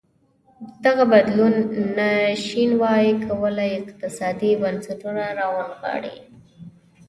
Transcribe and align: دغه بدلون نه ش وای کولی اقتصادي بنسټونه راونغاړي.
دغه 0.85 1.03
بدلون 1.13 1.55
نه 1.97 2.11
ش 2.43 2.47
وای 2.81 3.07
کولی 3.27 3.69
اقتصادي 3.81 4.51
بنسټونه 4.61 5.23
راونغاړي. 5.39 6.15